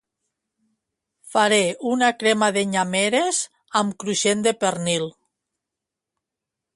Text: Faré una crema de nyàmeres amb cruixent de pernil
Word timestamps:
Faré 1.33 1.59
una 1.89 2.09
crema 2.23 2.49
de 2.57 2.63
nyàmeres 2.71 3.41
amb 3.81 3.97
cruixent 4.05 4.41
de 4.49 4.55
pernil 4.65 5.09